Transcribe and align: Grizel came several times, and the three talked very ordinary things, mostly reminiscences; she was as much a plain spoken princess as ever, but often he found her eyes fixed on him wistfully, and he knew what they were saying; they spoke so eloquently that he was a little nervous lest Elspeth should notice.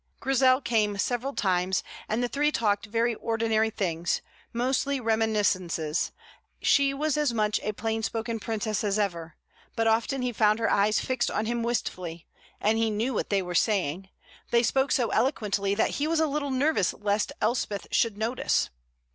Grizel 0.19 0.61
came 0.61 0.97
several 0.97 1.33
times, 1.35 1.83
and 2.09 2.23
the 2.23 2.27
three 2.27 2.51
talked 2.51 2.87
very 2.87 3.13
ordinary 3.13 3.69
things, 3.69 4.23
mostly 4.51 4.99
reminiscences; 4.99 6.11
she 6.59 6.91
was 6.91 7.17
as 7.17 7.35
much 7.35 7.59
a 7.61 7.71
plain 7.71 8.01
spoken 8.01 8.39
princess 8.39 8.83
as 8.83 8.97
ever, 8.97 9.35
but 9.75 9.85
often 9.85 10.23
he 10.23 10.33
found 10.33 10.57
her 10.57 10.71
eyes 10.71 10.99
fixed 10.99 11.29
on 11.29 11.45
him 11.45 11.61
wistfully, 11.61 12.25
and 12.59 12.79
he 12.79 12.89
knew 12.89 13.13
what 13.13 13.29
they 13.29 13.43
were 13.43 13.53
saying; 13.53 14.09
they 14.49 14.63
spoke 14.63 14.91
so 14.91 15.09
eloquently 15.09 15.75
that 15.75 15.91
he 15.91 16.07
was 16.07 16.19
a 16.19 16.25
little 16.25 16.49
nervous 16.49 16.95
lest 16.95 17.31
Elspeth 17.39 17.85
should 17.91 18.17
notice. 18.17 18.71